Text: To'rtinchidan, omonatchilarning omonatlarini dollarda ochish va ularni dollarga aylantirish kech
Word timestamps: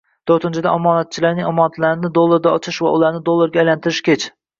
To'rtinchidan, 0.29 0.77
omonatchilarning 0.77 1.49
omonatlarini 1.49 2.11
dollarda 2.15 2.53
ochish 2.61 2.79
va 2.87 2.95
ularni 3.01 3.21
dollarga 3.29 3.63
aylantirish 3.65 4.01
kech 4.09 4.27